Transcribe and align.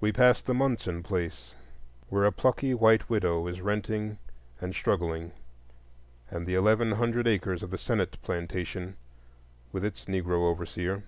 We 0.00 0.12
pass 0.12 0.40
the 0.40 0.54
Munson 0.54 1.02
place, 1.02 1.54
where 2.08 2.24
a 2.24 2.30
plucky 2.30 2.72
white 2.72 3.10
widow 3.10 3.48
is 3.48 3.60
renting 3.60 4.16
and 4.60 4.72
struggling; 4.72 5.32
and 6.30 6.46
the 6.46 6.54
eleven 6.54 6.92
hundred 6.92 7.26
acres 7.26 7.64
of 7.64 7.70
the 7.72 7.76
Sennet 7.76 8.22
plantation, 8.22 8.96
with 9.72 9.84
its 9.84 10.04
Negro 10.04 10.48
overseer. 10.48 11.02